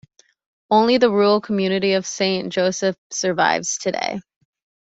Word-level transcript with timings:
Only 0.71 0.97
the 0.97 1.11
rural 1.11 1.41
community 1.41 1.93
of 1.93 2.07
Saint 2.07 2.51
Joseph 2.51 2.95
survives 3.11 3.77
today. 3.77 4.19